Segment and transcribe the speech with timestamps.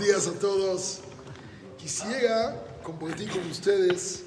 [0.00, 1.00] días a todos.
[1.78, 4.22] Quisiera compartir con ustedes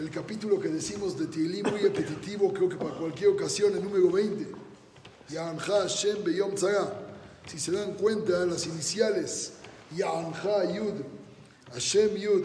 [0.00, 4.10] el capítulo que decimos de Tilim muy repetitivo, creo que para cualquier ocasión, el número
[4.10, 4.46] 20.
[5.30, 7.00] Ya'anha Hashem Beyom Tzara.
[7.46, 9.52] Si se dan cuenta, las iniciales
[9.94, 11.04] Ya'anha Yud,
[11.72, 12.44] Hashem Yud,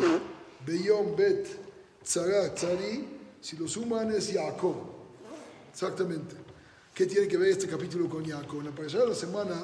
[0.68, 1.48] Beyom Bet,
[2.04, 3.08] Tzara, Tzari,
[3.42, 4.76] si lo suman es Yaakov.
[5.71, 6.36] Exactamente.
[6.94, 8.60] ¿Qué tiene que ver este capítulo con Yaakov?
[8.60, 9.56] En la parasha de la semana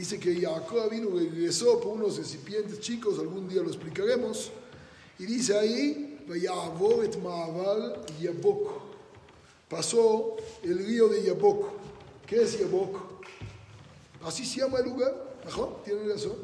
[0.00, 4.50] dice que Jacob vino, regresó por unos recipientes chicos, algún día lo explicaremos,
[5.18, 6.06] y dice ahí.
[9.68, 11.66] Pasó el río de Yabok.
[12.26, 12.96] ¿Qué es Yabok?
[14.22, 15.36] Así se llama el lugar.
[15.46, 16.36] Ajá, tiene razón.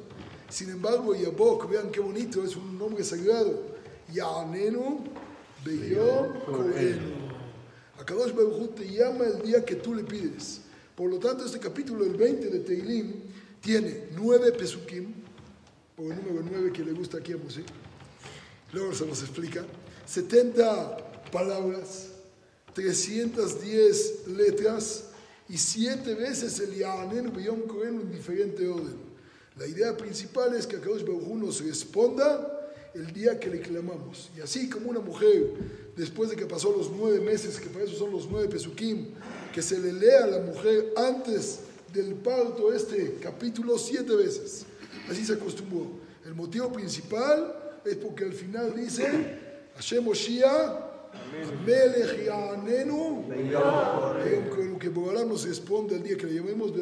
[0.51, 3.63] Sin embargo, Yabok, vean qué bonito, es un nombre sagrado.
[4.13, 5.03] Yanenu
[5.65, 7.27] Beyom Koenu.
[7.99, 10.61] Akadosh Baruj te llama el día que tú le pides.
[10.95, 13.23] Por lo tanto, este capítulo, el 20 de Teilim,
[13.61, 15.13] tiene nueve pesukim,
[15.97, 17.65] por el número nueve que le gusta aquí a Moshe.
[18.73, 19.65] Luego se nos explica.
[20.07, 22.09] 70 palabras,
[22.75, 25.05] 310 letras
[25.49, 28.97] y siete veces el Yahanen Beyom Kohen en diferente orden.
[29.57, 32.53] La idea principal es que Akadosh Baruj nos responda
[32.95, 34.31] el día que le clamamos.
[34.37, 35.53] Y así como una mujer,
[35.97, 39.09] después de que pasó los nueve meses, que para eso son los nueve pesukim,
[39.55, 41.61] que se le lea a la mujer antes
[41.97, 44.67] del parto este capítulo siete veces.
[45.09, 45.87] Así se acostumbró.
[46.25, 49.39] El motivo principal es porque al final dice
[49.77, 50.85] Hashem Oshia,
[51.65, 53.25] Melech Yanenu,
[54.79, 56.73] que Bogalá nos responde el día que le llamemos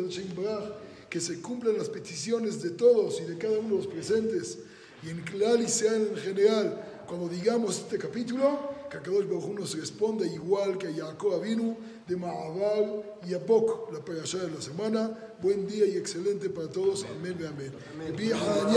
[1.09, 4.59] que se cumplan las peticiones de todos y de cada uno de los presentes
[5.05, 9.75] y en Klal y sea en general, cuando digamos este capítulo, que Akadosh Baruj nos
[9.77, 14.61] responde igual que a Jacob Avinu de Ma'aval y a Bok, la parasha de la
[14.61, 15.35] semana.
[15.43, 17.05] Buen día y excelente para todos.
[17.05, 17.73] Amén, amén.
[17.95, 18.15] amén.